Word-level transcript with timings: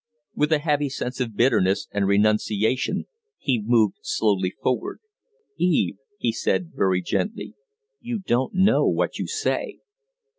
With 0.33 0.51
a 0.51 0.57
heavy 0.57 0.89
sense 0.89 1.19
of 1.19 1.35
bitterness 1.35 1.87
and 1.91 2.07
renunciation 2.07 3.05
he 3.37 3.61
moved 3.63 3.99
slowly 4.01 4.49
forward. 4.49 4.99
"Eve," 5.59 5.97
he 6.17 6.31
said, 6.31 6.71
very 6.73 7.03
gently, 7.03 7.53
"you 7.99 8.17
don't 8.17 8.55
know 8.55 8.87
what 8.87 9.19
you 9.19 9.27
say." 9.27 9.77